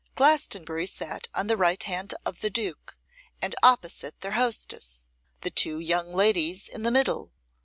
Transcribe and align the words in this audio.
Glastonbury 0.15 0.87
sat 0.87 1.27
on 1.35 1.45
the 1.45 1.55
right 1.55 1.83
hand 1.83 2.15
of 2.25 2.39
the 2.39 2.49
duke, 2.49 2.97
and 3.39 3.53
opposite 3.61 4.19
their 4.21 4.31
hostess; 4.31 5.07
the 5.41 5.51
two 5.51 5.77
young 5.77 6.11
ladies 6.11 6.67
in 6.67 6.81
the 6.81 6.89
middle. 6.89 7.31